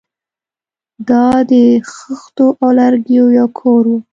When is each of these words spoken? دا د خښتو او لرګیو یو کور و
دا 1.09 1.25
د 1.51 1.53
خښتو 1.93 2.45
او 2.61 2.69
لرګیو 2.79 3.25
یو 3.39 3.47
کور 3.59 3.83
و 3.87 3.93